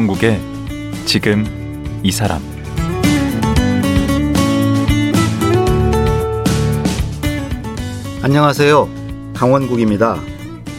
[0.00, 0.40] 강원국의
[1.04, 1.44] 지금
[2.02, 2.40] 이 사람
[8.22, 8.88] 안녕하세요.
[9.34, 10.18] 강원국입니다.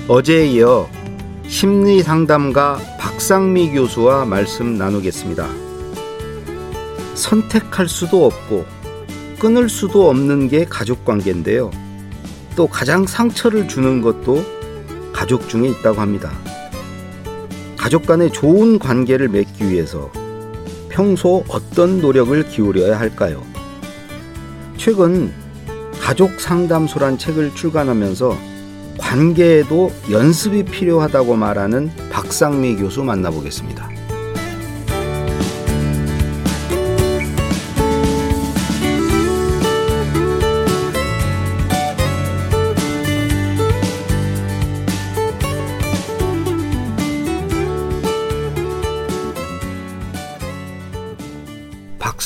[0.08, 0.90] 어제에 이어
[1.48, 5.48] 심리 상담가 박상미 교수와 말씀 나누겠습니다.
[7.14, 8.66] 선택할 수도 없고
[9.38, 11.70] 끊을 수도 없는 게 가족 관계인데요.
[12.56, 14.44] 또 가장 상처를 주는 것도
[15.14, 16.32] 가족 중에 있다고 합니다.
[17.82, 20.12] 가족 간의 좋은 관계를 맺기 위해서
[20.90, 23.42] 평소 어떤 노력을 기울여야 할까요?
[24.78, 25.34] 최근
[26.00, 28.38] 가족 상담소란 책을 출간하면서
[29.00, 33.91] 관계에도 연습이 필요하다고 말하는 박상미 교수 만나보겠습니다.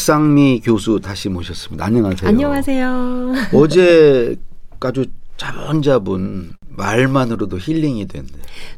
[0.06, 1.84] 박상미 교수 다시 모셨습니다.
[1.84, 2.30] 안녕하세요.
[2.30, 3.34] 안녕하세요.
[3.54, 4.36] 어제
[4.80, 8.34] 아주 자분자분 말만으로도 힐링이 된대.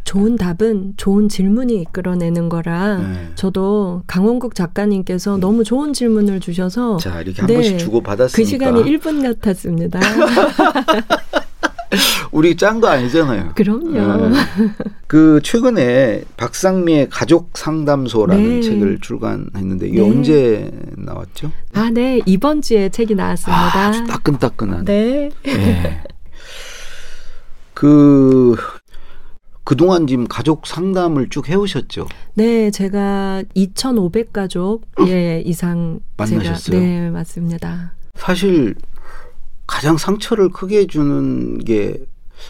[0.06, 3.30] 좋은 답은 좋은 질문이 이끌어내는 거라 네.
[3.36, 7.56] 저도 강원국 작가님께서 너무 좋은 질문을 주셔서 자 이렇게 한 네.
[7.56, 10.00] 번씩 주고 받았으니까 그 시간이 1분 같았습니다.
[12.32, 13.52] 우리 짠거 아니잖아요.
[13.56, 14.30] 그럼요.
[14.30, 14.38] 네.
[15.08, 18.62] 그 최근에 박상미의 가족 상담소라는 네.
[18.62, 20.10] 책을 출간했는데 이게 네.
[20.10, 21.52] 언제 나왔죠?
[21.74, 22.22] 아, 네.
[22.26, 23.88] 이번 주에 책이 아, 나왔습니다.
[23.88, 24.86] 아주 따끈따끈한.
[24.86, 25.30] 네.
[25.48, 26.04] 예.
[27.74, 28.56] 그
[29.64, 32.08] 그동안 지금 가족 상담을 쭉 해오셨죠.
[32.36, 36.56] 네, 제가 2,500 가족 예, 이상 만나셨어요?
[36.56, 37.92] 제가 네, 맞습니다.
[38.16, 38.76] 사실
[39.68, 42.06] 가장 상처를 크게 주는 게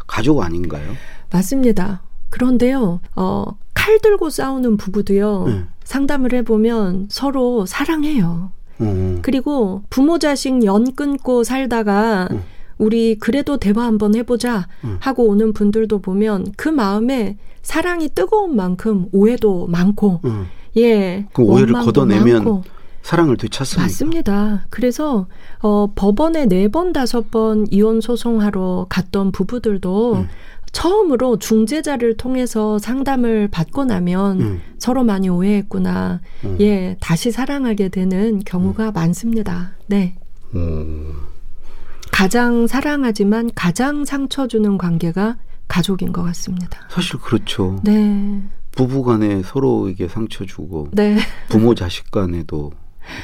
[0.05, 0.93] 가족 아닌가요?
[1.31, 2.03] 맞습니다.
[2.29, 5.63] 그런데요, 어, 칼 들고 싸우는 부부도요, 네.
[5.83, 8.51] 상담을 해보면 서로 사랑해요.
[8.79, 9.19] 어.
[9.21, 12.43] 그리고 부모 자식 연 끊고 살다가 음.
[12.77, 14.97] 우리 그래도 대화 한번 해보자 음.
[14.99, 20.45] 하고 오는 분들도 보면 그 마음에 사랑이 뜨거운 만큼 오해도 많고, 어.
[20.77, 21.25] 예.
[21.33, 22.63] 그 오해를 걷어내면 많고.
[23.01, 23.83] 사랑을 되찾습니다.
[23.83, 24.65] 맞습니다.
[24.69, 25.27] 그래서
[25.61, 30.27] 어 법원에 네 번 다섯 번 이혼 소송하러 갔던 부부들도 음.
[30.73, 34.61] 처음으로 중재자를 통해서 상담을 받고 나면 음.
[34.77, 36.19] 서로 많이 오해했구나.
[36.43, 36.57] 음.
[36.59, 39.71] 예, 다시 사랑하게 되는 경우가 많습니다.
[39.87, 40.15] 네.
[40.55, 41.13] 음.
[42.11, 45.37] 가장 사랑하지만 가장 상처 주는 관계가
[45.67, 46.79] 가족인 것 같습니다.
[46.89, 47.79] 사실 그렇죠.
[47.83, 48.41] 네.
[48.71, 51.17] 부부간에 서로에게 상처 주고 네.
[51.49, 52.71] 부모 자식 간에도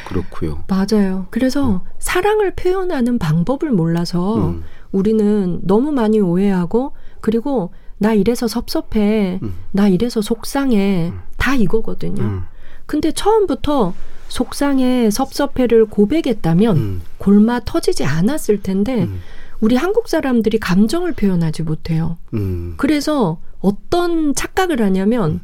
[0.08, 0.64] 그렇고요.
[0.68, 1.28] 맞아요.
[1.30, 4.64] 그래서 사랑을 표현하는 방법을 몰라서 음.
[4.92, 9.40] 우리는 너무 많이 오해하고 그리고 나 이래서 섭섭해.
[9.42, 9.54] 음.
[9.72, 11.14] 나 이래서 속상해.
[11.38, 12.22] 다 이거거든요.
[12.22, 12.44] 음.
[12.86, 13.94] 근데 처음부터
[14.28, 17.02] 속상해, 섭섭해를 고백했다면 음.
[17.18, 19.22] 골마 터지지 않았을 텐데 음.
[19.62, 22.18] 우리 한국 사람들이 감정을 표현하지 못해요.
[22.34, 22.74] 음.
[22.78, 25.40] 그래서 어떤 착각을 하냐면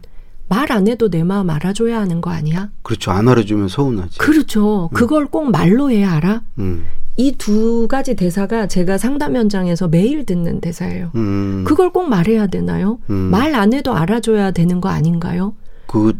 [0.50, 2.70] 말 안 해도 내 마음 알아줘야 하는 거 아니야?
[2.84, 3.12] 그렇죠.
[3.12, 4.18] 안 알아주면 서운하지.
[4.20, 4.90] 그렇죠.
[4.94, 6.42] 그걸 꼭 말로 해야 알아?
[6.60, 6.86] 음.
[7.18, 11.12] 이두 가지 대사가 제가 상담 현장에서 매일 듣는 대사예요.
[11.16, 11.64] 음.
[11.68, 13.00] 그걸 꼭 말해야 되나요?
[13.10, 13.16] 음.
[13.32, 15.54] 말안 해도 알아줘야 되는 거 아닌가요?
[15.88, 16.14] 그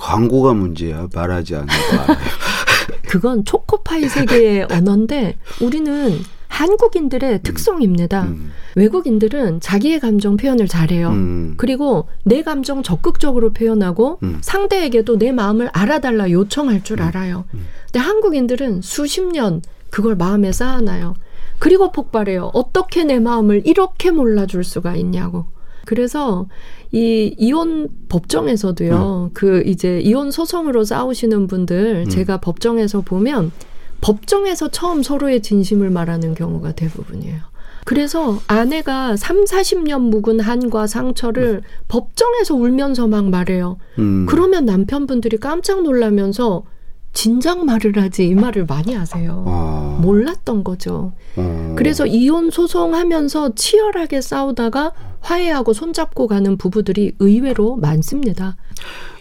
[0.00, 1.08] 광고가 문제야.
[1.14, 2.14] 말하지 않는 거.
[3.08, 6.18] 그건 초코파이 세계의 언어인데 우리는
[6.56, 8.24] 한국인들의 특성입니다.
[8.24, 8.50] 음.
[8.76, 11.10] 외국인들은 자기의 감정 표현을 잘해요.
[11.10, 11.54] 음.
[11.58, 14.38] 그리고 내 감정 적극적으로 표현하고 음.
[14.40, 17.44] 상대에게도 내 마음을 알아달라 요청할 줄 알아요.
[17.52, 17.66] 음.
[17.84, 19.60] 근데 한국인들은 수십 년
[19.90, 21.14] 그걸 마음에 쌓아놔요.
[21.58, 22.50] 그리고 폭발해요.
[22.54, 25.44] 어떻게 내 마음을 이렇게 몰라줄 수가 있냐고.
[25.84, 26.46] 그래서
[26.90, 29.32] 이 이혼 법정에서도요.
[29.34, 32.08] 그 이제 이혼 소송으로 싸우시는 분들 음.
[32.08, 33.52] 제가 법정에서 보면
[34.00, 37.40] 법정에서 처음 서로의 진심을 말하는 경우가 대부분이에요.
[37.84, 43.78] 그래서 아내가 3, 40년 묵은 한과 상처를 법정에서 울면서 막 말해요.
[44.00, 44.26] 음.
[44.28, 46.64] 그러면 남편분들이 깜짝 놀라면서
[47.12, 49.44] 진작 말을 하지 이 말을 많이 하세요.
[49.46, 49.98] 아.
[50.02, 51.12] 몰랐던 거죠.
[51.36, 51.74] 어.
[51.78, 54.92] 그래서 이혼 소송하면서 치열하게 싸우다가
[55.26, 58.56] 화해하고 손잡고 가는 부부들이 의외로 많습니다.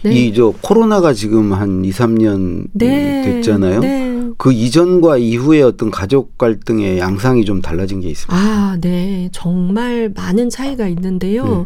[0.03, 0.13] 네.
[0.13, 3.23] 이저 코로나가 지금 한 2, 3년 네.
[3.23, 3.79] 됐잖아요.
[3.79, 4.23] 네.
[4.37, 8.35] 그 이전과 이후의 어떤 가족 갈등의 양상이 좀 달라진 게 있습니다.
[8.35, 9.29] 아, 네.
[9.31, 11.43] 정말 많은 차이가 있는데요.
[11.43, 11.65] 네.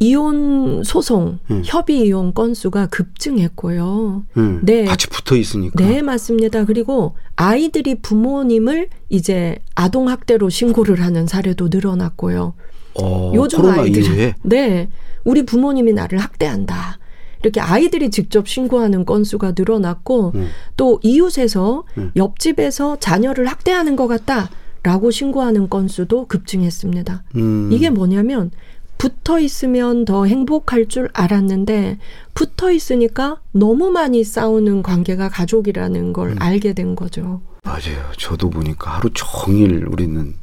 [0.00, 1.62] 이혼 소송, 음.
[1.64, 4.24] 협의 이혼 건수가 급증했고요.
[4.36, 4.84] 음, 네.
[4.84, 5.84] 같이 붙어 있으니까.
[5.84, 6.64] 네, 맞습니다.
[6.64, 12.54] 그리고 아이들이 부모님을 이제 아동학대로 신고를 하는 사례도 늘어났고요.
[13.00, 14.88] 어, 요즘 이후에 네,
[15.24, 16.98] 우리 부모님이 나를 학대한다.
[17.42, 20.48] 이렇게 아이들이 직접 신고하는 건수가 늘어났고 음.
[20.78, 22.10] 또 이웃에서 음.
[22.16, 27.24] 옆집에서 자녀를 학대하는 것 같다라고 신고하는 건수도 급증했습니다.
[27.36, 27.68] 음.
[27.70, 28.50] 이게 뭐냐면
[28.96, 31.98] 붙어 있으면 더 행복할 줄 알았는데
[32.32, 36.36] 붙어 있으니까 너무 많이 싸우는 관계가 가족이라는 걸 음.
[36.38, 37.42] 알게 된 거죠.
[37.64, 38.10] 맞아요.
[38.16, 40.34] 저도 보니까 하루 종일 우리는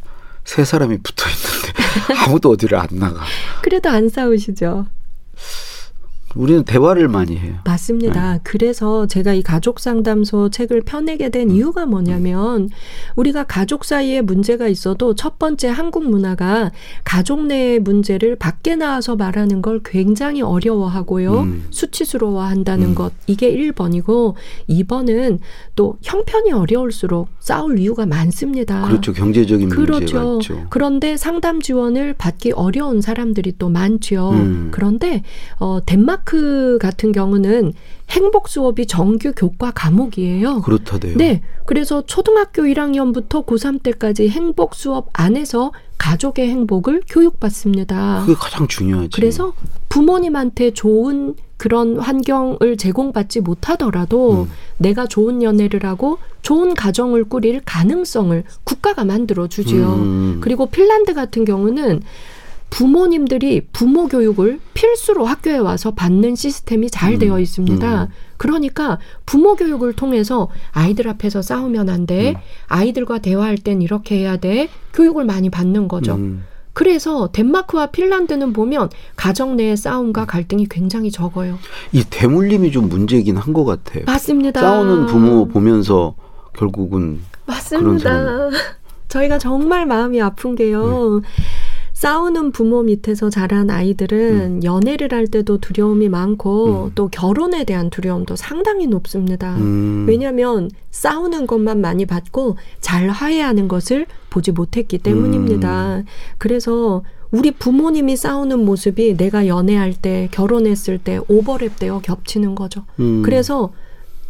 [0.46, 3.22] 세 사람이 붙어 있는데 아무도 어디를 안 나가.
[3.62, 4.88] 그래도 안 싸우시죠?
[6.36, 7.56] 우리는 대화를 많이 해요.
[7.66, 8.34] 맞습니다.
[8.34, 8.40] 네.
[8.44, 11.56] 그래서 제가 이 가족 상담소 책을 펴내게 된 음.
[11.56, 12.70] 이유가 뭐냐면
[13.16, 16.72] 우리가 가족 사이에 문제가 있어도 첫 번째 한국 문화가
[17.04, 21.40] 가족 내의 문제를 밖에 나와서 말하는 걸 굉장히 어려워하고요.
[21.42, 21.68] 음.
[21.72, 22.96] 수치스러워한다는 음.
[22.96, 23.12] 것.
[23.28, 24.36] 이게 1번이고
[24.70, 25.40] 2번은
[25.76, 28.88] 또 형편이 어려울수록 싸울 이유가 많습니다.
[28.88, 29.14] 그렇죠.
[29.14, 30.40] 경제적인 문제가 그렇죠.
[30.42, 30.66] 있죠.
[30.70, 34.32] 그런데 상담 지원을 받기 어려운 사람들이 또 많죠.
[34.32, 34.70] 음.
[34.72, 35.24] 그런데
[35.60, 36.21] 어, 덴마크
[36.80, 37.74] 같은 경우는
[38.10, 40.62] 행복 수업이 정규 교과 과목이에요.
[40.62, 41.18] 그렇다대요.
[41.18, 41.42] 네.
[41.66, 48.24] 그래서 초등학교 1학년부터 고3 때까지 행복 수업 안에서 가족의 행복을 교육받습니다.
[48.26, 49.10] 그게 가장 중요하지.
[49.14, 49.54] 그래서
[49.90, 54.52] 부모님한테 좋은 그런 환경을 제공받지 못하더라도 음.
[54.78, 59.94] 내가 좋은 연애를 하고 좋은 가정을 꾸릴 가능성을 국가가 만들어 주지요.
[59.94, 60.38] 음.
[60.42, 62.02] 그리고 핀란드 같은 경우는
[62.72, 68.04] 부모님들이 부모 교육을 필수로 학교에 와서 받는 시스템이 잘 음, 되어 있습니다.
[68.04, 68.08] 음.
[68.38, 68.98] 그러니까
[69.28, 72.32] 부모 교육을 통해서 아이들 앞에서 싸우면 안 돼.
[72.32, 72.36] 음.
[72.68, 74.70] 아이들과 대화할 땐 이렇게 해야 돼.
[74.94, 76.16] 교육을 많이 받는 거죠.
[76.16, 76.46] 음.
[76.74, 81.60] 그래서 덴마크와 핀란드는 보면 가정 내의 싸움과 갈등이 굉장히 적어요.
[81.92, 84.06] 이 대물림이 좀 문제긴 한 것 같아요.
[84.06, 84.62] 맞습니다.
[84.62, 86.16] 싸우는 부모 보면서
[86.58, 88.50] 결국은 맞습니다.
[89.10, 91.20] 저희가 정말 마음이 아픈 게요.
[91.22, 91.28] 네.
[92.02, 96.92] 싸우는 부모 밑에서 자란 아이들은 연애를 할 때도 두려움이 많고 음.
[96.96, 99.56] 또 결혼에 대한 두려움도 상당히 높습니다.
[99.58, 100.08] 음.
[100.08, 105.98] 왜냐하면 싸우는 것만 많이 봤고 잘 화해하는 것을 보지 못했기 때문입니다.
[105.98, 106.06] 음.
[106.40, 112.84] 그래서 우리 부모님이 싸우는 모습이 내가 연애할 때 결혼했을 때 오버랩 되어 겹치는 거죠.
[113.00, 113.22] 음.
[113.24, 113.74] 그래서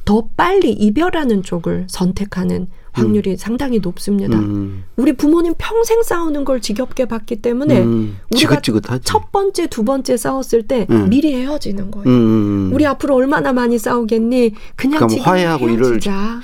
[0.03, 4.37] 더 빨리 이별하는 쪽을 선택하는 확률이 상당히 높습니다.
[4.37, 4.83] 음.
[4.95, 8.17] 우리 부모님 평생 싸우는 걸 지겹게 봤기 때문에 음.
[8.33, 9.03] 우리가 지긋지긋하지.
[9.05, 11.09] 첫 번째, 두 번째 싸웠을 때 음.
[11.09, 12.07] 미리 헤어지는 거예요.
[12.07, 12.71] 음.
[12.73, 14.53] 우리 앞으로 얼마나 많이 싸우겠니?
[14.75, 16.41] 그냥 지금 화해하고 일을 헤어지자.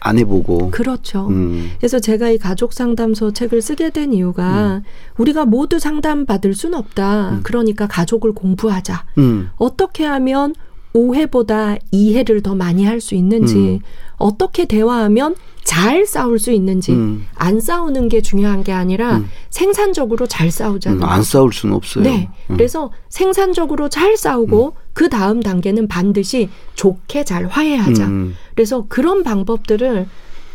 [0.00, 0.70] 안 해보고.
[0.70, 1.26] 그렇죠.
[1.28, 1.72] 음.
[1.78, 4.82] 그래서 제가 이 가족 상담소 책을 쓰게 된 이유가
[5.18, 7.30] 우리가 모두 상담 받을 순 없다.
[7.30, 7.40] 음.
[7.42, 9.04] 그러니까 가족을 공부하자.
[9.18, 9.50] 음.
[9.56, 10.54] 어떻게 하면
[10.96, 13.80] 오해보다 이해를 더 많이 할 수 있는지,
[14.16, 17.26] 어떻게 대화하면 잘 싸울 수 있는지, 음.
[17.34, 19.28] 안 싸우는 게 중요한 게 아니라 음.
[19.50, 21.00] 생산적으로 잘 싸우자는 음.
[21.00, 21.06] 거.
[21.06, 22.04] 안 싸울 수는 없어요.
[22.04, 22.30] 네.
[22.50, 22.56] 음.
[22.56, 28.06] 그래서 생산적으로 잘 싸우고 그 다음 단계는 반드시 좋게 잘 화해하자.
[28.06, 28.34] 음.
[28.54, 30.06] 그래서 그런 방법들을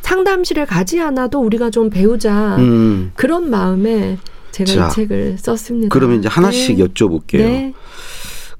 [0.02, 2.56] 상담실에 가지 않아도 우리가 좀 배우자.
[2.58, 3.12] 음.
[3.16, 4.18] 그런 마음에
[4.52, 5.90] 제가 자, 이 책을 썼습니다.
[5.94, 6.84] 그러면 이제 하나씩 네.
[6.86, 7.38] 여쭤볼게요.
[7.38, 7.74] 네.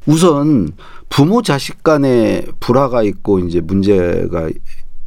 [0.06, 0.70] 우선
[1.12, 4.50] 부모 자식 간에 불화가 있고 이제 문제가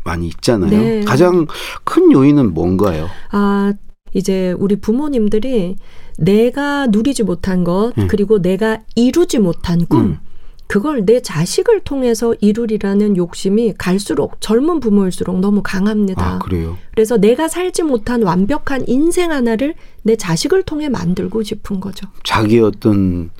[0.04, 0.70] 많이 있잖아요.
[0.70, 1.00] 네.
[1.00, 1.46] 가장
[1.82, 3.08] 큰 요인은 뭔가요?
[3.32, 3.72] 아,
[4.12, 5.76] 이제 우리 부모님들이
[6.18, 8.06] 내가 누리지 못한 것, 음.
[8.06, 10.18] 그리고 내가 이루지 못한 꿈, 음.
[10.66, 16.34] 그걸 내 자식을 통해서 이루리라는 욕심이 갈수록 젊은 부모일수록 너무 강합니다.
[16.34, 16.76] 아, 그래요.
[16.92, 22.06] 그래서 내가 살지 못한 완벽한 인생 하나를 내 자식을 통해 만들고 싶은 거죠.
[22.24, 23.30] 자기 어떤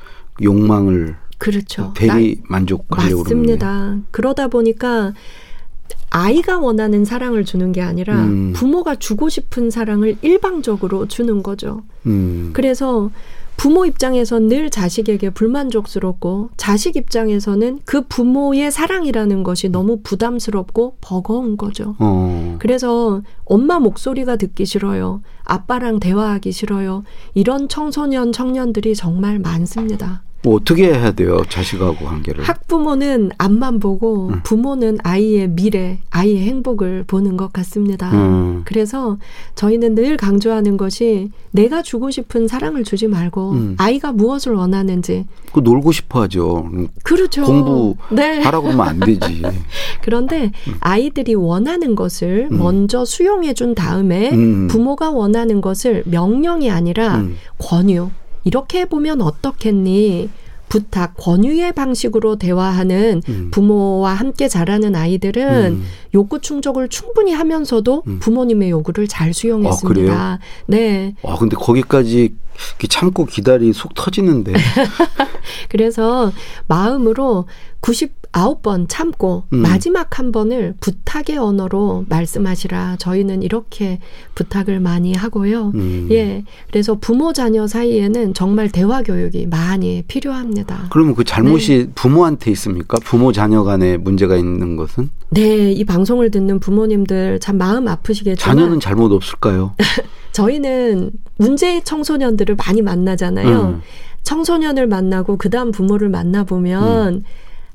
[0.42, 1.92] 욕망을 그렇죠.
[1.96, 3.98] 대리 만족하려고 맞습니다.
[4.10, 5.12] 그러다 보니까
[6.10, 8.52] 아이가 원하는 사랑을 주는 게 아니라 음.
[8.54, 11.82] 부모가 주고 싶은 사랑을 일방적으로 주는 거죠.
[12.06, 12.50] 음.
[12.52, 13.10] 그래서
[13.56, 21.96] 부모 입장에선 늘 자식에게 불만족스럽고 자식 입장에서는 그 부모의 사랑이라는 것이 너무 부담스럽고 버거운 거죠.
[21.98, 22.56] 어.
[22.58, 25.22] 그래서 엄마 목소리가 듣기 싫어요.
[25.44, 27.04] 아빠랑 대화하기 싫어요.
[27.34, 30.22] 이런 청소년 청년들이 정말 많습니다.
[30.44, 31.42] 뭐 어떻게 해야 돼요?
[31.48, 32.44] 자식하고 관계를.
[32.44, 34.40] 학부모는 앞만 보고 음.
[34.44, 38.10] 부모는 아이의 미래, 아이의 행복을 보는 것 같습니다.
[38.12, 38.60] 음.
[38.66, 39.16] 그래서
[39.54, 43.74] 저희는 늘 강조하는 것이 내가 주고 싶은 사랑을 주지 말고 음.
[43.78, 45.24] 아이가 무엇을 원하는지
[45.54, 46.68] 그 놀고 싶어 하죠.
[46.74, 47.44] 음, 그렇죠.
[47.44, 48.42] 공부 네.
[48.42, 49.42] 하라고 그러면 안 되지.
[50.02, 52.58] 그런데 아이들이 원하는 것을 음.
[52.58, 54.68] 먼저 수용해 준 다음에 음.
[54.68, 57.36] 부모가 원하는 것을 명령이 아니라 음.
[57.56, 58.10] 권유.
[58.44, 60.30] 이렇게 해보면 어떻겠니?
[60.68, 63.50] 부탁, 권유의 방식으로 대화하는 음.
[63.52, 65.84] 부모와 함께 자라는 아이들은 음.
[66.14, 68.18] 욕구 충족을 충분히 하면서도 음.
[68.18, 70.38] 부모님의 요구를 잘 수용했습니다.
[70.66, 71.14] 네.
[71.22, 72.34] 와 근데 거기까지
[72.88, 74.54] 참고 기다리 속 터지는데.
[75.68, 76.32] 그래서
[76.66, 77.46] 마음으로
[78.34, 79.58] 99번 참고 음.
[79.58, 82.96] 마지막 한 번을 부탁의 언어로 말씀하시라.
[82.98, 84.00] 저희는 이렇게
[84.34, 85.72] 부탁을 많이 하고요.
[85.74, 86.08] 음.
[86.10, 86.44] 예.
[86.70, 90.88] 그래서 부모 자녀 사이에는 정말 대화 교육이 많이 필요합니다.
[90.90, 92.98] 그러면 그 잘못이 부모한테 있습니까?
[93.04, 98.80] 부모 자녀 간에 문제가 있는 것은 네, 이 방송을 듣는 부모님들 참 마음 아프시겠지만 자녀는
[98.80, 99.74] 잘못 없을까요?
[100.32, 103.60] 저희는 문제 청소년들을 많이 만나잖아요.
[103.60, 103.82] 음.
[104.24, 107.22] 청소년을 만나고 그다음 부모를 만나 보면 음.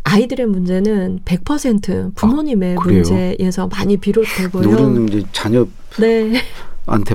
[0.04, 2.84] 아이들의 문제는 100% 부모님의 아?
[2.84, 4.68] 문제에서 많이 비롯되고요.
[4.68, 6.42] 우리는 이제 자녀한테 네.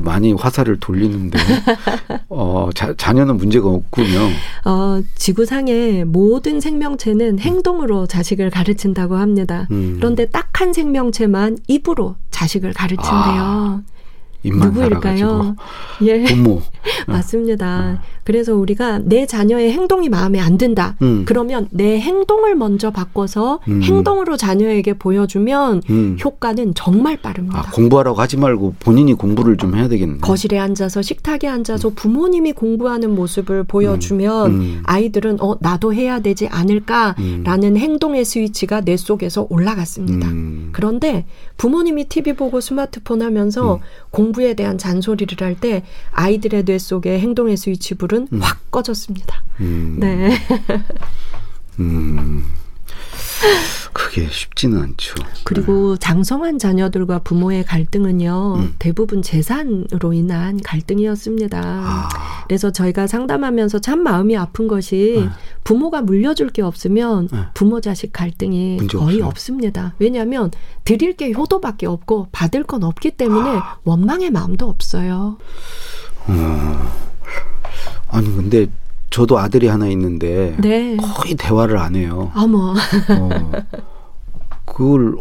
[0.03, 1.39] 많이 화살을 돌리는데
[2.29, 4.29] 어, 자, 자녀는 문제가 없군요.
[4.65, 9.67] 어, 지구상의 모든 생명체는 행동으로 자식을 가르친다고 합니다.
[9.71, 9.97] 음.
[9.99, 13.13] 그런데 딱 한 생명체만 입으로 자식을 가르친대요.
[13.13, 13.83] 아,
[14.45, 15.57] 입만 누구일까요?
[16.03, 16.23] 예.
[16.25, 16.63] 부모.
[17.09, 18.03] 맞습니다.
[18.25, 20.97] 그래서 우리가 내 자녀의 행동이 마음에 안 든다.
[21.03, 21.25] 음.
[21.27, 23.83] 그러면 내 행동을 먼저 바꿔서 음.
[23.83, 26.17] 행동으로 자녀에게 보여주면 음.
[26.23, 27.61] 효과는 정말 빠릅니다.
[27.67, 30.19] 아, 공부하라고 하지 말고 본인이 공부를 좀 해야 되겠네.
[30.21, 34.83] 거실에 앉아서 식탁에 앉아서 부모님이 공부하는 모습을 보여주면 음.
[34.85, 40.29] 아이들은 어 나도 해야 되지 않을까라는 행동의 스위치가 내 속에서 올라갔습니다.
[40.29, 40.71] 음.
[40.73, 47.19] 그런데 부모님이 TV 보고 스마트폰 하면서 공부 에 대한 잔소리를 할 때 아이들의 뇌 속에
[47.21, 49.43] 행동의 스위치 불은 확 꺼졌습니다.
[49.61, 49.97] 음.
[50.01, 50.31] 네.
[51.79, 52.45] 음.
[53.93, 55.15] 그게 쉽지는 않죠.
[55.45, 58.75] 그리고 장성한 자녀들과 부모의 갈등은요, 음.
[58.79, 61.61] 대부분 재산으로 인한 갈등이었습니다.
[61.63, 62.09] 아.
[62.47, 65.29] 그래서 저희가 상담하면서 참 마음이 아픈 것이 네.
[65.63, 67.39] 부모가 물려줄 게 없으면 네.
[67.55, 69.27] 부모 자식 갈등이 거의 없어요?
[69.27, 69.95] 없습니다.
[69.99, 70.51] 왜냐하면
[70.85, 73.79] 드릴 게 효도밖에 없고 받을 건 없기 때문에 아.
[73.85, 75.39] 원망의 마음도 없어요.
[78.09, 78.69] 아니 근데
[79.11, 80.97] 저도 아들이 하나 있는데 네.
[80.97, 82.33] 거의 대화를 안 해요.
[82.35, 82.75] 어머.
[82.75, 83.53] 어.
[84.65, 85.17] 그걸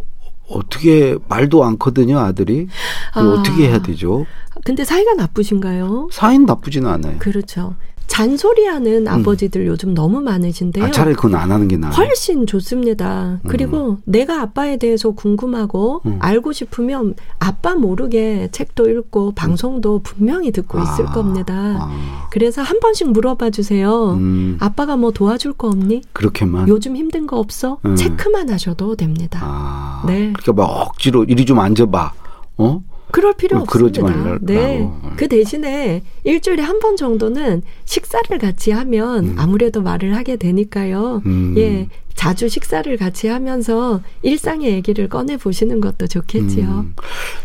[0.49, 2.67] 어떻게 말도 않거든요, 아들이.
[3.13, 3.21] 아.
[3.21, 4.25] 어떻게 해야 되죠?
[4.65, 6.09] 근데 사이가 나쁘신가요?
[6.11, 7.17] 사인 나쁘지는 않아요.
[7.19, 7.75] 그렇죠.
[8.13, 10.85] 잔소리하는 아버지들 요즘 너무 많으신데요.
[10.85, 10.87] 음.
[10.87, 11.93] 아, 차라리 그건 안 하는 게 나아요.
[11.93, 13.39] 훨씬 좋습니다.
[13.47, 16.17] 그리고 내가 아빠에 대해서 궁금하고 음.
[16.19, 21.53] 알고 싶으면 아빠 모르게 책도 읽고 방송도 분명히 듣고 있을 아, 겁니다.
[21.79, 24.11] 아, 그래서 한 번씩 물어봐 주세요.
[24.11, 26.03] 음, 아빠가 뭐 도와줄 거 없니?
[26.13, 26.67] 그렇게만.
[26.67, 27.79] 요즘 힘든 거 없어?
[27.83, 27.95] 음.
[27.95, 29.39] 체크만 하셔도 됩니다.
[29.41, 30.31] 아, 네.
[30.33, 32.13] 그러니까 막 억지로 이리 좀 앉아봐.
[32.57, 32.83] 어?
[33.13, 34.25] 그럴 필요 뭐 그러지 없습니다.
[34.25, 34.45] 말라고.
[34.45, 34.89] 네.
[35.17, 39.35] 그 대신에 일주일에 한 번 정도는 식사를 같이 하면 음.
[39.37, 41.21] 아무래도 말을 하게 되니까요.
[41.25, 41.53] 음.
[41.57, 41.87] 예.
[42.15, 46.65] 자주 식사를 같이 하면서 일상의 얘기를 꺼내 보시는 것도 좋겠지요.
[46.65, 46.95] 음.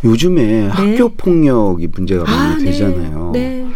[0.05, 2.71] 요즘에 학교 폭력이 문제가 많이 네.
[2.71, 3.31] 되잖아요.
[3.35, 3.67] 네.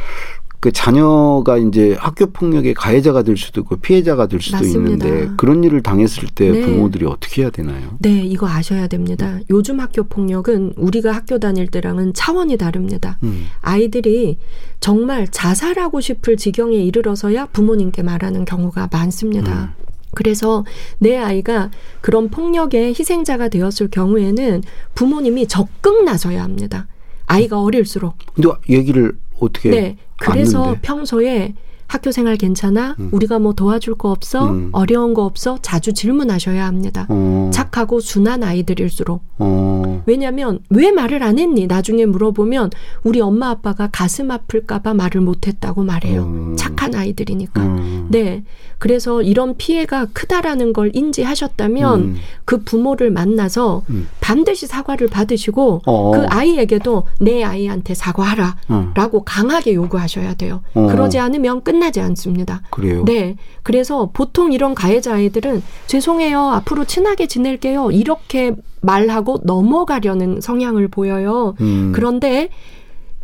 [0.62, 5.06] 그 자녀가 이제 학교 폭력의 가해자가 될 수도 있고 피해자가 될 수도 맞습니다.
[5.06, 6.60] 있는데 그런 일을 당했을 때 네.
[6.60, 7.96] 부모들이 어떻게 해야 되나요?
[7.98, 9.40] 네, 이거 아셔야 됩니다.
[9.50, 13.18] 요즘 학교 폭력은 우리가 학교 다닐 때랑은 차원이 다릅니다.
[13.24, 13.46] 음.
[13.60, 14.38] 아이들이
[14.78, 19.74] 정말 자살하고 싶을 지경에 이르러서야 부모님께 말하는 경우가 많습니다.
[19.76, 19.84] 음.
[20.14, 20.64] 그래서
[21.00, 24.62] 내 아이가 그런 폭력의 희생자가 되었을 경우에는
[24.94, 26.86] 부모님이 적극 나서야 합니다.
[27.26, 28.14] 아이가 어릴수록.
[28.34, 29.96] 근데 얘기를 어떻게 네.
[30.22, 30.80] 그래서 안는데?
[30.82, 31.54] 평소에
[31.92, 32.96] 학교 생활 괜찮아?
[33.10, 34.48] 우리가 뭐 도와줄 거 없어?
[34.48, 34.70] 음.
[34.72, 35.58] 어려운 거 없어?
[35.60, 37.06] 자주 질문하셔야 합니다.
[37.10, 39.22] 어, 착하고 순한 아이들일수록.
[39.38, 41.66] 어, 왜냐면 왜 말을 안 했니?
[41.66, 42.70] 나중에 물어보면
[43.04, 46.22] 우리 엄마 아빠가 가슴 아플까봐 말을 못 했다고 말해요.
[46.22, 46.56] 음.
[46.56, 47.62] 착한 아이들이니까.
[47.62, 48.06] 음.
[48.10, 48.42] 네.
[48.78, 52.16] 그래서 이런 피해가 크다라는 걸 인지하셨다면 음.
[52.46, 54.08] 그 부모를 만나서 음.
[54.20, 56.10] 반드시 사과를 받으시고 어.
[56.12, 58.56] 그 아이에게도 내 아이한테 사과하라.
[58.70, 60.62] 어, 라고 강하게 요구하셔야 돼요.
[60.74, 60.86] 어.
[60.88, 62.62] 그러지 않으면 끝나지 않습니다.
[62.70, 63.04] 그래요.
[63.04, 63.36] 네.
[63.64, 66.40] 그래서 보통 이런 가해자 아이들은 죄송해요.
[66.40, 67.90] 앞으로 친하게 지낼게요.
[67.90, 71.56] 이렇게 말하고 넘어가려는 성향을 보여요.
[71.60, 71.90] 음.
[71.92, 72.50] 그런데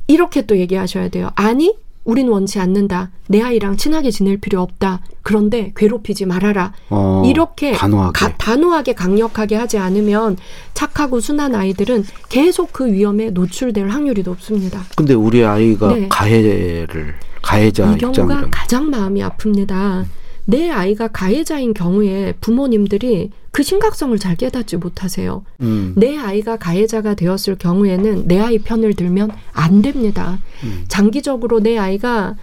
[0.09, 1.31] 이렇게 또 얘기하셔야 돼요.
[1.37, 1.75] 아니,
[2.09, 3.11] 우린 원치 않는다.
[3.29, 5.03] 내 아이랑 친하게 지낼 필요 없다.
[5.21, 6.73] 그런데 괴롭히지 말아라.
[6.89, 8.13] 어, 이렇게 단호하게.
[8.19, 10.39] 가- 단호하게 강력하게 하지 않으면
[10.73, 14.81] 착하고 순한 아이들은 계속 그 위험에 노출될 확률이 높습니다.
[14.97, 16.07] 근데 우리 아이가 네.
[16.09, 20.07] 가해를 가해자 이 경우가 입장이라 가장 마음이 아픕니다.
[20.47, 25.45] 내 아이가 가해자인 경우에 부모님들이 그 심각성을 잘 깨닫지 못하세요.
[25.63, 25.93] 음.
[25.97, 30.39] 내 아이가 가해자가 되었을 경우에는 내 아이 편을 들면 안 됩니다.
[30.63, 30.85] 음.
[30.87, 32.37] 장기적으로 내 아이가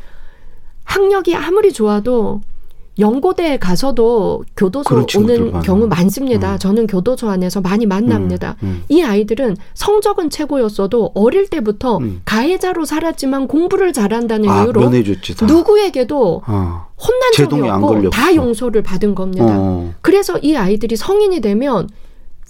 [0.84, 2.42] 학력이 아무리 좋아도
[2.98, 5.60] 연고대에 가서도 교도소 친구들 오는.
[5.62, 6.54] 경우 많습니다.
[6.54, 6.60] 음.
[6.60, 8.56] 저는 교도소 안에서 많이 만납니다.
[8.64, 8.84] 음, 음.
[8.88, 12.22] 이 아이들은 성적은 최고였어도 어릴 때부터 음.
[12.24, 15.36] 가해자로 살았지만 공부를 잘한다는 아, 이유로 면해줬지.
[15.36, 15.46] 다.
[15.46, 16.86] 누구에게도 어.
[16.98, 18.10] 혼난 적이 없고.
[18.12, 19.46] 다 용서를 받은 겁니다.
[19.50, 19.94] 어.
[20.02, 21.90] 그래서 이 아이들이 성인이 되면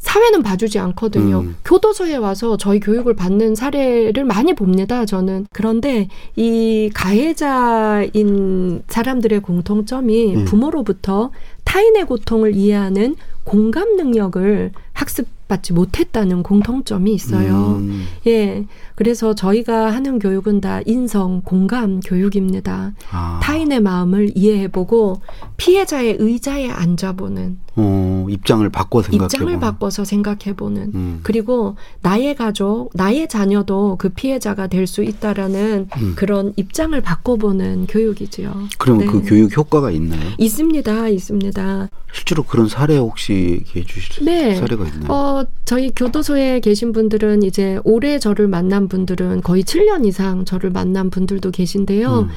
[0.06, 1.40] 사회는 봐주지 않거든요.
[1.40, 1.56] 음.
[1.66, 5.04] 교도소에 와서 저희 교육을 받는 사례를 많이 봅니다.
[5.04, 10.46] 저는 그런데 이 가해자인 사람들의 공통점이 음.
[10.46, 11.32] 부모로부터
[11.64, 17.78] 타인의 고통을 이해하는 공감 능력을 학습받지 못했다는 공통점이 있어요.
[17.80, 18.06] 음.
[18.28, 18.66] 예.
[18.94, 22.94] 그래서 저희가 하는 교육은 다 인성, 공감 교육입니다.
[23.12, 23.40] 아.
[23.42, 25.20] 타인의 마음을 이해해보고
[25.58, 31.20] 피해자의 의자에 앉아보는 어, 입장을 바꿔 생각해 입장을 바꿔서 생각해 보는 음.
[31.24, 36.14] 그리고 나의 가족, 나의 자녀도 그 피해자가 될 수 있다라는 음.
[36.16, 38.54] 그런 입장을 바꿔 보는 교육이지요.
[38.78, 39.06] 그럼 네.
[39.08, 40.22] 그 교육 효과가 있나요?
[40.38, 41.90] 있습니다, 있습니다.
[42.14, 44.56] 실제로 그런 사례 혹시 얘기해 주실 네.
[44.56, 45.12] 사례가 있나요?
[45.12, 51.10] 어, 저희 교도소에 계신 분들은 이제 올해 저를 만난 분들은 거의 7년 이상 저를 만난
[51.10, 52.20] 분들도 계신데요.
[52.20, 52.30] 음.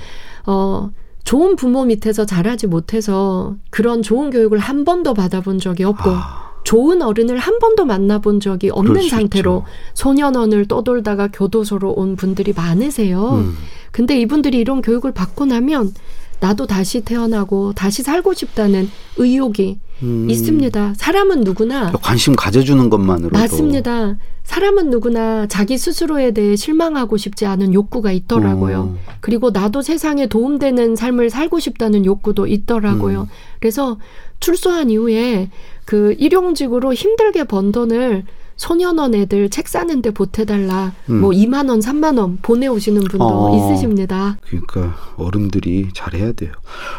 [0.47, 0.91] 어,
[1.29, 7.03] 좋은 부모 밑에서 자라지 못해서 그런 좋은 교육을 한 번도 받아본 적이 없고 아, 좋은
[7.03, 9.67] 어른을 한 번도 만나본 적이 없는 수 상태로 있죠.
[9.93, 13.43] 소년원을 떠돌다가 교도소로 온 분들이 많으세요.
[13.45, 13.55] 음.
[13.93, 15.93] 근데 이분들이 이런 교육을 받고 나면
[16.41, 20.31] 나도 다시 태어나고 다시 살고 싶다는 의욕이 음.
[20.31, 20.95] 있습니다.
[20.97, 24.17] 사람은 누구나 관심 가져주는 것만으로도 맞습니다.
[24.45, 28.95] 사람은 누구나 자기 스스로에 대해 실망하고 싶지 않은 욕구가 있더라고요.
[28.95, 28.99] 어.
[29.21, 33.23] 그리고 나도 세상에 도움되는 삶을 살고 싶다는 욕구도 있더라고요.
[33.23, 33.27] 음.
[33.61, 33.99] 그래서
[34.41, 35.51] 출소한 이후에
[35.85, 38.25] 그 일용직으로 힘들게 번 돈을
[38.59, 40.93] 소년원 애들 책 사는데 보태달라.
[41.09, 41.21] 음.
[41.21, 43.57] 뭐 2만 원, 3만 원 보내오시는 분도 어.
[43.73, 44.37] 있으십니다.
[44.43, 46.53] 그러니까 어른들이 잘해야 돼요.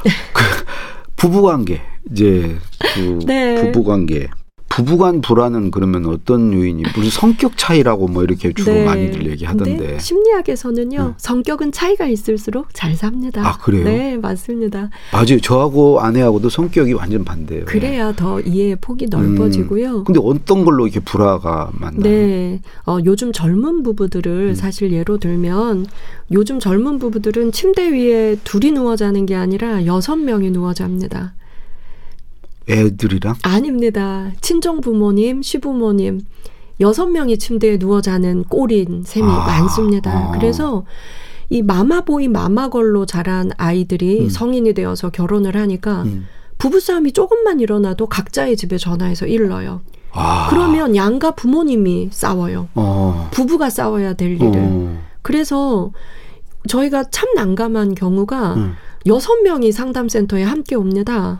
[0.34, 0.43] 그
[1.17, 2.58] 부부관계 이제
[2.95, 3.72] 그 네.
[3.72, 4.30] 부부관계
[4.69, 8.86] 부부간 불화는 그러면 어떤 요인이 무슨 성격 차이라고 뭐 이렇게 주로 네.
[8.86, 11.13] 많이들 얘기하던데 심리학에서는요, 음.
[11.17, 13.45] 성격은 차이가 있을수록 잘 삽니다.
[13.45, 13.84] 아, 그래요?
[13.84, 14.89] 네, 맞습니다.
[15.12, 15.39] 맞아요.
[15.41, 17.65] 저하고 아내하고도 성격이 완전 반대예요.
[17.65, 20.03] 그래야 더 이해의 폭이 넓어지고요.
[20.03, 22.03] 근데 어떤 걸로 이렇게 불화가 많나요?
[22.03, 22.62] 네.
[22.86, 24.55] 어, 요즘 젊은 부부들을 음.
[24.55, 25.88] 사실 예로 들면
[26.32, 31.34] 요즘 젊은 부부들은 침대 위에 둘이 누워 자는 게 아니라 여섯 명이 누워 잡니다.
[32.69, 34.32] 애들이랑 아닙니다.
[34.41, 36.21] 친정 부모님, 시부모님
[36.82, 40.12] 여섯 명이 침대에 누워 자는 꼴인 셈이 아, 많습니다.
[40.12, 40.32] 아.
[40.32, 40.86] 그래서
[41.49, 44.29] 이 마마보이 마마걸로 자란 아이들이 음.
[44.29, 46.27] 성인이 되어서 결혼을 하니까 음.
[46.58, 49.82] 부부싸움이 조금만 일어나도 각자의 집에 전화해서 일러요.
[50.12, 50.47] 아.
[50.49, 52.69] 그러면 양가 부모님이 싸워요.
[52.75, 53.29] 어.
[53.32, 54.51] 부부가 싸워야 될 일을.
[54.55, 54.97] 어.
[55.21, 55.91] 그래서
[56.67, 58.73] 저희가 참 난감한 경우가 음.
[59.10, 61.39] 여섯 명이 상담센터에 함께 옵니다.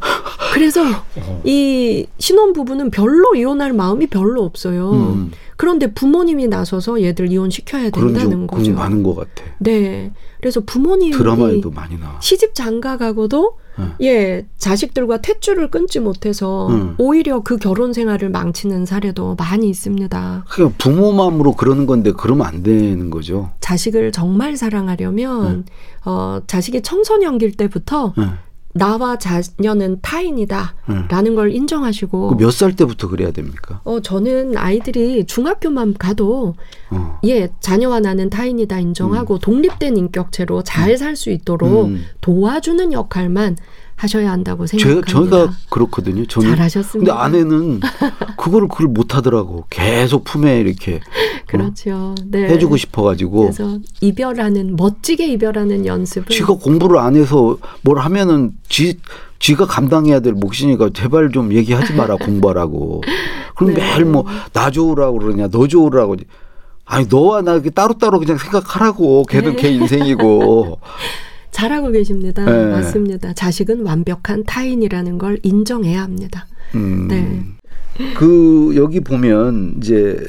[0.54, 1.42] 그래서 어.
[1.46, 4.92] 이 신혼 부부는 별로 이혼할 마음이 별로 없어요.
[4.92, 5.32] 음.
[5.56, 8.74] 그런데 부모님이 나서서 얘들 이혼시켜야 된다는 좀 거죠.
[8.74, 9.44] 많은 것 같아.
[9.60, 10.12] 네.
[10.40, 12.18] 그래서 부모님이 드라마에도 많이 나와.
[12.22, 13.94] 시집 장가 가고도 응.
[14.02, 16.96] 예 자식들과 탯줄을 끊지 못해서 응.
[16.98, 20.46] 오히려 그 결혼 생활을 망치는 사례도 많이 있습니다.
[20.50, 23.52] 그냥 부모 마음으로 그러는 건데 그러면 안 되는 거죠.
[23.62, 25.66] 자식을 정말 사랑하려면
[26.06, 28.32] 어 자식이 청소년기일 때부터 응.
[28.80, 30.74] 나와 자녀는 타인이다
[31.10, 31.36] 라는 응.
[31.36, 33.82] 걸 인정하시고 몇 살 때부터 그래야 됩니까?
[33.84, 36.56] 어 저는 아이들이 중학교만 가도
[36.90, 37.20] 어.
[37.26, 42.04] 예 자녀와 나는 타인이다 인정하고 독립된 인격체로 잘 살 수 있도록 음.
[42.22, 43.58] 도와주는 역할만
[44.00, 45.38] 하셔야 한다고 제가 생각합니다.
[45.38, 46.26] 저희가 그렇거든요.
[46.26, 47.22] 저는 근데 잘하셨습니다.
[47.22, 47.82] 아내는
[48.38, 49.66] 그거를 그걸 못 하더라고.
[49.70, 51.02] 계속 품에 이렇게
[51.48, 52.16] 그렇죠.
[52.26, 52.48] 네.
[52.48, 58.98] 해주고 싶어가지고 그래서 이별하는 멋지게 이별하는 연습을 지가 공부를 안 해서 뭘 하면은 지
[59.40, 63.02] 지가 감당해야 될 몫이니까 제발 좀 얘기하지 마라 공부하라고.
[63.56, 63.82] 그럼 네.
[63.82, 66.16] 매일 뭐 나 좋으라고 그러냐 너 좋으라고.
[66.86, 69.24] 아니 너와 나 이렇게 따로따로 그냥 생각하라고.
[69.30, 69.62] 걔는 네.
[69.62, 70.80] 걔 인생이고.
[71.60, 72.46] 잘하고 계십니다.
[72.46, 72.72] 네.
[72.72, 73.34] 맞습니다.
[73.34, 76.48] 자식은 완벽한 타인이라는 걸 인정해야 합니다.
[76.76, 77.08] 음.
[77.10, 77.44] 네.
[78.16, 80.26] 그 여기 보면 이제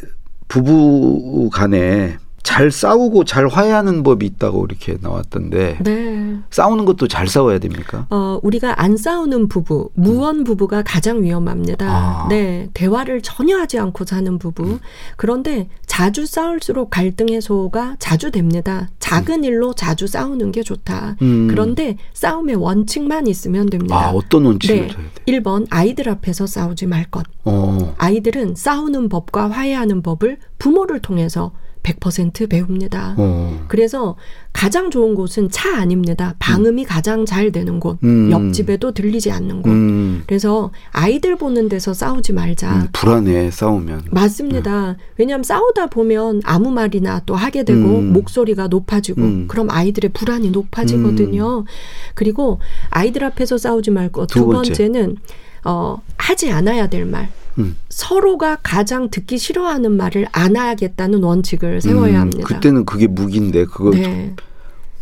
[0.49, 6.37] 부부 간에 잘 싸우고 잘 화해하는 법이 있다고 이렇게 나왔던데 네.
[6.51, 8.07] 싸우는 것도 잘 싸워야 됩니까?
[8.11, 11.87] 어, 우리가 안 싸우는 부부, 무언 부부가 가장 위험합니다.
[11.89, 12.27] 아.
[12.29, 12.69] 네.
[12.75, 14.79] 대화를 전혀 하지 않고 사는 부부.
[15.17, 18.89] 그런데 자주 싸울수록 갈등 해소가 자주 됩니다.
[19.01, 21.17] 작은 일로 자주 싸우는 게 좋다.
[21.21, 21.49] 음.
[21.49, 23.97] 그런데 싸움의 원칙만 있으면 됩니다.
[23.97, 24.87] 아 어떤 원칙을 네.
[24.89, 25.33] 둬야 돼?
[25.33, 27.27] 1번 아이들 앞에서 싸우지 말 것.
[27.45, 27.95] 어.
[27.99, 31.53] 아이들은 싸우는 법과 화해하는 법을 부모를 통해서
[32.01, 33.15] 100% 배웁니다.
[33.19, 33.65] 어.
[33.69, 34.17] 그래서
[34.53, 36.35] 가장 좋은 곳은 차 아닙니다.
[36.39, 37.99] 방음이 가장 잘 되는 곳.
[38.03, 38.31] 음.
[38.31, 39.71] 옆집에도 들리지 않는 곳.
[39.71, 40.23] 음.
[40.27, 42.75] 그래서 아이들 보는 데서 싸우지 말자.
[42.75, 44.07] 음, 불안해 싸우면.
[44.11, 44.97] 맞습니다.
[45.17, 48.13] 왜냐하면 싸우다 보면 아무 말이나 또 하게 되고 음.
[48.13, 49.45] 목소리가 높아지고 음.
[49.49, 51.65] 그럼 아이들의 불안이 높아지거든요.
[52.15, 54.71] 그리고 아이들 앞에서 싸우지 말고 두 두 번째.
[54.71, 55.17] 번째는
[55.65, 57.29] 어 하지 않아야 될 말.
[57.59, 57.77] 음.
[57.89, 62.47] 서로가 가장 듣기 싫어하는 말을 안 하겠다는 원칙을 세워야 음, 합니다.
[62.47, 64.35] 그때는 그게 무기인데 그거 네.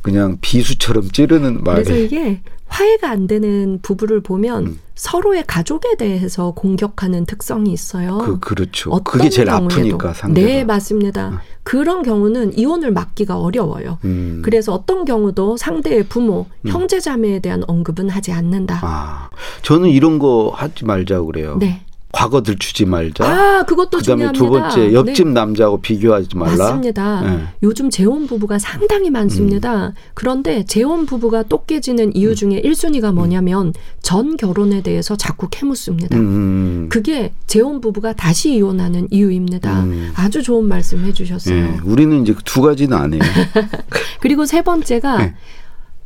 [0.03, 2.05] 그냥 비수처럼 찌르는 그래서 말이.
[2.05, 4.79] 이게 화해가 안 되는 부부를 보면 음.
[4.95, 8.19] 서로의 가족에 대해서 공격하는 특성이 있어요.
[8.19, 8.91] 그 그렇죠.
[8.91, 9.75] 어떤 그게 제일 경우에도.
[9.75, 10.47] 아프니까 상대가.
[10.47, 11.29] 네, 맞습니다.
[11.31, 11.39] 음.
[11.63, 13.99] 그런 경우는 이혼을 막기가 어려워요.
[14.05, 14.43] 음.
[14.45, 16.71] 그래서 어떤 경우도 상대의 부모, 음.
[16.71, 18.81] 형제 자매에 대한 언급은 하지 않는다.
[18.83, 19.31] 아,
[19.63, 21.57] 저는 이런 거 하지 말자 그래요.
[21.61, 21.83] 네.
[22.11, 23.25] 과거 들추지 말자.
[23.25, 24.33] 아, 그것도 그다음에 중요합니다.
[24.33, 25.33] 두 번째 옆집 네.
[25.35, 26.57] 남자하고 비교하지 말라.
[26.57, 27.21] 맞습니다.
[27.21, 27.45] 네.
[27.63, 29.93] 요즘 재혼 부부가 상당히 많습니다.
[30.15, 36.17] 그런데 재혼 부부가 또 깨지는 이유 중에 1순위가 뭐냐면 전 결혼에 대해서 자꾸 캐묻습니다.
[36.17, 36.89] 음.
[36.91, 39.83] 그게 재혼 부부가 다시 이혼하는 이유입니다.
[39.83, 40.13] 음.
[40.15, 41.57] 아주 좋은 말씀 해 주셨어요.
[41.57, 43.21] 예, 우리는 이제 두 가지는 안 해요.
[44.21, 45.35] 그리고 세 번째가 네.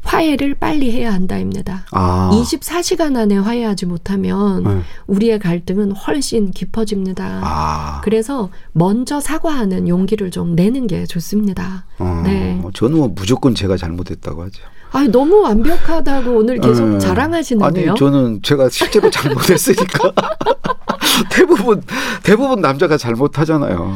[0.05, 1.87] 화해를 빨리 해야 한다입니다.
[1.93, 4.81] 아, 24시간 안에 화해하지 못하면 네.
[5.07, 7.41] 우리의 갈등은 훨씬 깊어집니다.
[7.43, 11.87] 아, 그래서 먼저 사과하는 용기를 좀 내는 게 좋습니다.
[11.99, 12.61] 어, 네.
[12.75, 14.62] 저는 뭐 무조건 제가 잘못했다고 하죠.
[14.93, 16.99] 아, 너무 완벽하다고 오늘 계속 예.
[16.99, 17.91] 자랑하시는데요.
[17.93, 20.12] 아니, 저는 제가 실제로 잘못했으니까
[21.31, 21.83] 대부분
[22.23, 23.95] 대부분 남자가 잘못하잖아요.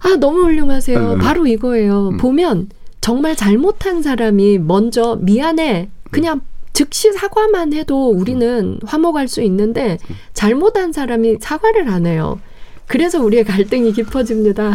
[0.00, 1.16] 아, 너무 훌륭하세요.
[1.16, 1.18] 네.
[1.18, 2.10] 바로 이거예요.
[2.10, 2.16] 음.
[2.16, 2.68] 보면
[3.00, 5.88] 정말 잘못한 사람이 먼저 미안해.
[6.10, 6.40] 그냥
[6.72, 9.98] 즉시 사과만 해도 우리는 화목할 수 있는데
[10.32, 12.38] 잘못한 사람이 사과를 안 해요.
[12.86, 14.72] 그래서 우리의 갈등이 깊어집니다.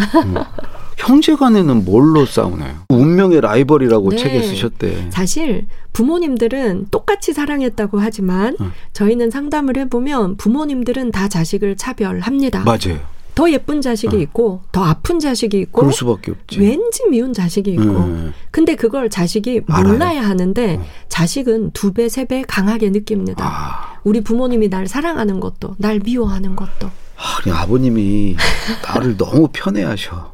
[0.98, 2.76] 형제 간에는 뭘로 싸우나요?
[2.90, 4.18] 운명의 라이벌이라고 네.
[4.18, 5.08] 책에 쓰셨대.
[5.10, 8.72] 사실 부모님들은 똑같이 사랑했다고 하지만 음.
[8.94, 12.64] 저희는 상담을 해보면 부모님들은 다 자식을 차별합니다.
[12.64, 13.00] 맞아요.
[13.36, 14.20] 더 예쁜 자식이 어.
[14.20, 16.60] 있고 더 아픈 자식이 있고 그럴 수밖에 없지.
[16.60, 18.34] 왠지 미운 자식이 있고 음.
[18.52, 19.88] 근데 그걸 자식이 알아요.
[19.94, 20.86] 몰라야 하는데 어.
[21.10, 23.46] 자식은 두 배, 세 배 강하게 느낍니다.
[23.46, 26.90] 아, 우리 부모님이 날 사랑하는 것도, 날 미워하는 것도.
[27.46, 28.36] 아니, 아버님이
[28.88, 30.33] 나를 너무 편애하셔.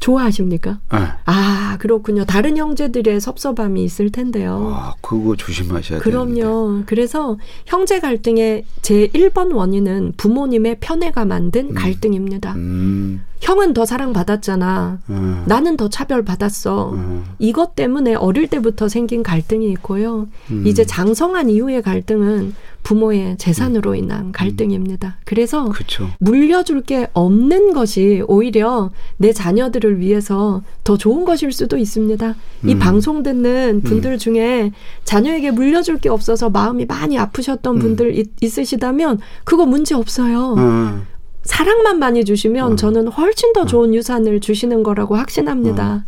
[0.00, 0.78] 좋아하십니까?
[0.94, 0.98] 예.
[1.24, 2.24] 아, 그렇군요.
[2.24, 4.72] 다른 형제들의 섭섭함이 있을 텐데요.
[4.74, 6.00] 아, 그거 조심하셔야.
[6.00, 6.82] 그럼요.
[6.86, 12.54] 그래서 형제 갈등의 제 1번 원인은 부모님의 편애가 만든 갈등입니다.
[12.54, 14.98] 음, 형은 더 사랑받았잖아.
[15.10, 16.92] 음, 나는 더 차별받았어.
[16.92, 20.28] 음, 이것 때문에 어릴 때부터 생긴 갈등이 있고요.
[20.50, 20.66] 음.
[20.66, 22.54] 이제 장성한 이후의 갈등은
[22.88, 25.18] 부모의 재산으로 인한 갈등입니다.
[25.26, 26.08] 그래서 그렇죠.
[26.20, 32.34] 물려줄 게 없는 것이 오히려 내 자녀들을 위해서 더 좋은 것일 수도 있습니다.
[32.64, 32.78] 이 음.
[32.78, 34.72] 방송 듣는 분들 중에
[35.04, 37.78] 자녀에게 물려줄 게 없어서 마음이 많이 아프셨던 음.
[37.78, 40.54] 분들 있, 있으시다면 그거 문제 없어요.
[40.54, 41.06] 음,
[41.42, 42.76] 사랑만 많이 주시면 음.
[42.78, 46.06] 저는 훨씬 더 좋은 유산을 주시는 거라고 확신합니다.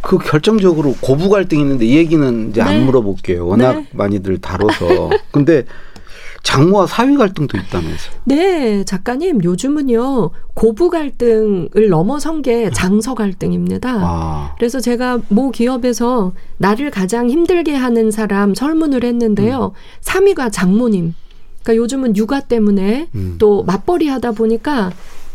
[0.00, 2.68] 그 결정적으로 고부 갈등이 있는데 이 얘기는 이제 네.
[2.68, 3.48] 안 물어볼게요.
[3.48, 3.88] 워낙 네.
[3.92, 5.10] 많이들 다뤄서.
[5.32, 5.64] 근데
[6.42, 8.10] 장모와 사위 갈등도 있다면서.
[8.24, 13.90] 네, 작가님 요즘은요 고부 갈등을 넘어선 게 장서 갈등입니다.
[14.00, 19.72] 아, 그래서 제가 모 기업에서 나를 가장 힘들게 하는 사람 설문을 했는데요.
[20.02, 21.14] 3위가 장모님.
[21.62, 23.36] 그러니까 요즘은 육아 때문에 음.
[23.38, 24.90] 또 맞벌이 하다 보니까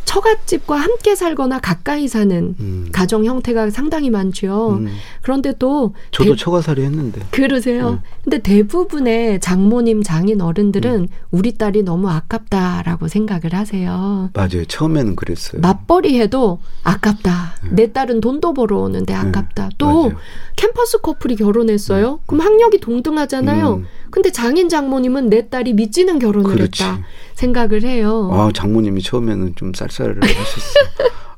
[0.05, 2.89] 처갓집과 함께 살거나 가까이 사는 음.
[2.91, 4.77] 가정 형태가 상당히 많죠.
[4.79, 4.87] 음.
[5.21, 7.21] 그런데 또 저도 대- 처가살이 했는데.
[7.31, 7.89] 그러세요.
[7.89, 7.99] 음.
[8.23, 14.29] 근데 대부분의 장모님, 장인 어른들은 우리 딸이 너무 아깝다라고 생각을 하세요.
[14.33, 14.65] 맞아요.
[14.67, 15.61] 처음에는 그랬어요.
[15.61, 17.55] 맞벌이 해도 아깝다.
[17.71, 19.69] 내 딸은 돈도 벌어오는데 아깝다.
[19.77, 19.93] 또 네.
[20.09, 20.17] 맞아요.
[20.55, 22.19] 캠퍼스 커플이 결혼했어요.
[22.25, 23.83] 그럼 학력이 동등하잖아요.
[24.15, 24.21] 음.
[24.21, 26.83] 근데 장인 장모님은 내 딸이 미찌는 결혼을 그렇지.
[26.83, 27.01] 했다
[27.33, 28.29] 생각을 해요.
[28.31, 30.85] 아, 장모님이 처음에는 좀 쌀쌀을 하셨어요.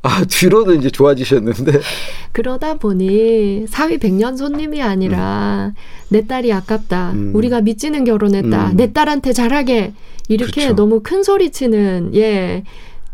[0.03, 1.81] 아, 뒤로는 이제 좋아지셨는데.
[2.33, 5.73] 그러다 보니 사위 백년 손님이 아니라
[6.09, 7.11] 내 딸이 아깝다.
[7.13, 7.31] 음.
[7.33, 8.71] 우리가 미찌는 결혼했다.
[8.71, 8.77] 음.
[8.77, 9.93] 내 딸한테 잘하게
[10.29, 10.75] 이렇게 그쵸.
[10.75, 12.63] 너무 큰 소리 치는 예.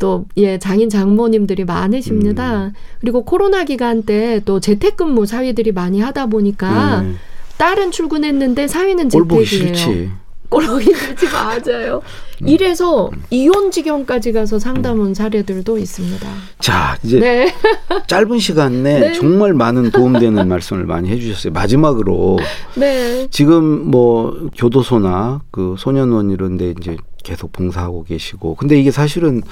[0.00, 2.64] 또, 예, 장인 장모님들이 많으십니다.
[2.66, 2.72] 음.
[3.00, 7.16] 그리고 코로나 기간 때 또 재택근무 사위들이 많이 하다 보니까 음.
[7.56, 9.44] 딸은 출근했는데 사위는 재택이에요.
[9.44, 10.10] 싫지.
[10.48, 12.02] 꼴 보기 싫지 맞아요.
[12.42, 12.48] 음.
[12.48, 16.28] 이래서 이혼 지경까지 가서 상담한 사례들도 있습니다.
[16.60, 17.54] 자, 이제 네.
[18.06, 19.12] 짧은 시간 내에 네.
[19.14, 21.52] 정말 많은 도움되는 말씀을 많이 해주셨어요.
[21.52, 22.38] 마지막으로
[22.76, 23.26] 네.
[23.30, 29.42] 지금 뭐 교도소나 그 소년원 이런데 이제 계속 봉사하고 계시고 근데 이게 사실은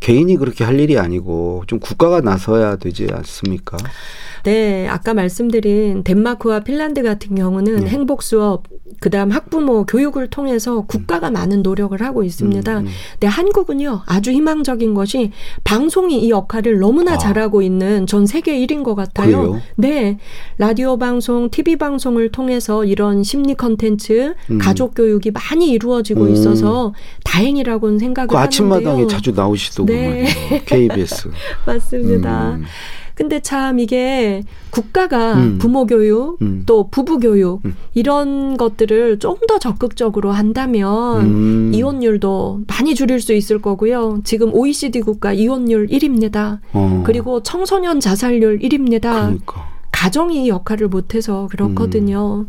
[0.00, 3.78] 개인이 그렇게 할 일이 아니고 좀 국가가 나서야 되지 않습니까?
[4.44, 7.86] 네, 아까 말씀드린 덴마크와 핀란드 같은 경우는 네.
[7.86, 8.64] 행복 수업
[9.00, 12.78] 그다음 학부모 교육을 통해서 국가가 많은 노력을 하고 있습니다.
[12.80, 12.90] 음, 음.
[13.12, 15.32] 근데 한국은요 아주 희망적인 것이
[15.64, 17.18] 방송이 이 역할을 너무나 아.
[17.18, 19.42] 잘하고 있는 전 세계 1인 것 같아요.
[19.42, 19.60] 그래요?
[19.76, 20.18] 네,
[20.58, 24.58] 라디오 방송, TV 방송을 통해서 이런 심리 컨텐츠, 음.
[24.58, 26.32] 가족 교육이 많이 이루어지고 음.
[26.32, 29.08] 있어서 다행이라고는 생각을 그 아침마당에 하는데요.
[29.08, 29.96] 자주 나오시더군요.
[29.96, 30.62] 네.
[30.66, 31.30] KBS.
[31.66, 32.58] 맞습니다.
[33.22, 35.58] 음, 근데 참 이게 국가가 음.
[35.58, 36.64] 부모 교육 음.
[36.66, 37.76] 또 부부 교육 음.
[37.94, 41.72] 이런 것들을 좀 더 적극적으로 한다면 음.
[41.74, 44.20] 이혼율도 많이 줄일 수 있을 거고요.
[44.24, 46.60] 지금 OECD 국가 이혼율 1입니다.
[46.72, 47.02] 어.
[47.04, 49.00] 그리고 청소년 자살률 1입니다.
[49.00, 49.68] 그러니까.
[49.90, 52.46] 가정이 이 역할을 못해서 그렇거든요.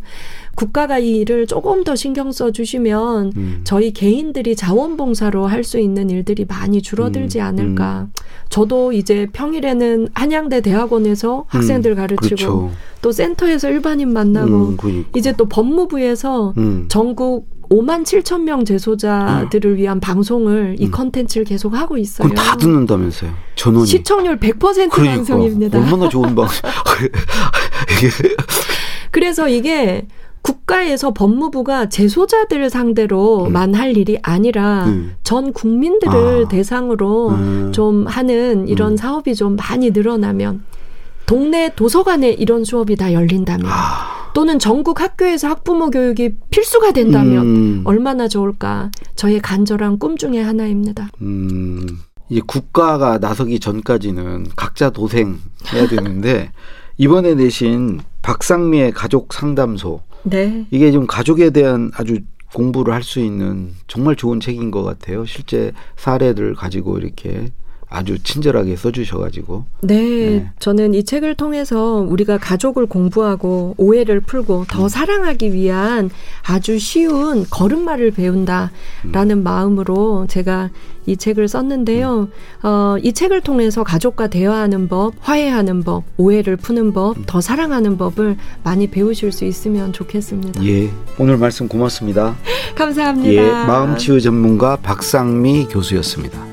[0.55, 3.61] 국가가 이 일을 조금 더 신경 써 주시면 음.
[3.63, 8.07] 저희 개인들이 자원봉사로 할 수 있는 일들이 많이 줄어들지 음, 않을까.
[8.49, 12.71] 저도 이제 평일에는 한양대 대학원에서 학생들 가르치고 그렇죠.
[13.01, 15.09] 또 센터에서 일반인 만나고 음, 그러니까.
[15.15, 16.85] 이제 또 법무부에서 음.
[16.89, 20.91] 전국 5만 7천 명 재소자들을 위한 방송을 이 음.
[20.91, 22.27] 컨텐츠를 계속 하고 있어요.
[22.27, 23.31] 그럼 다 듣는다면서요.
[23.55, 23.87] 전원이.
[23.87, 25.15] 시청률 100% 그러니까.
[25.15, 25.79] 방송입니다.
[25.79, 26.69] 얼마나 좋은 방송.
[29.11, 30.07] 그래서 이게
[30.43, 35.15] 국가에서 법무부가 재소자들 상대로만 할 일이 아니라 음.
[35.23, 36.47] 전 국민들을 아.
[36.47, 37.71] 대상으로 음.
[37.73, 38.97] 좀 하는 이런 음.
[38.97, 40.63] 사업이 좀 많이 늘어나면
[41.25, 44.31] 동네 도서관에 이런 수업이 다 열린다면 아.
[44.33, 47.81] 또는 전국 학교에서 학부모 교육이 필수가 된다면 음.
[47.85, 51.09] 얼마나 좋을까 저의 간절한 꿈 중에 하나입니다.
[51.21, 51.87] 음,
[52.29, 56.51] 이제 국가가 나서기 전까지는 각자 도생해야 되는데
[56.97, 60.65] 이번에 내신 박상미의 가족 상담소 네.
[60.71, 62.19] 이게 좀 가족에 대한 아주
[62.53, 65.25] 공부를 할 수 있는 정말 좋은 책인 것 같아요.
[65.25, 67.49] 실제 사례를 가지고 이렇게
[67.93, 70.49] 아주 친절하게 써주셔가지고 네, 네.
[70.57, 74.65] 저는 이 책을 통해서 우리가 가족을 공부하고 오해를 풀고 음.
[74.67, 76.09] 더 사랑하기 위한
[76.41, 78.71] 아주 쉬운 걸음마를 배운다라는
[79.37, 79.43] 음.
[79.43, 80.71] 마음으로 제가
[81.05, 82.29] 이 책을 썼는데요.
[82.63, 87.23] 어, 이 책을 통해서 가족과 대화하는 법, 화해하는 법, 오해를 푸는 법, 음.
[87.27, 90.65] 더 사랑하는 법을 많이 배우실 수 있으면 좋겠습니다.
[90.65, 92.35] 예 오늘 말씀 고맙습니다.
[92.73, 93.33] 감사합니다.
[93.33, 96.52] 예 마음치유 전문가 박상미 교수였습니다.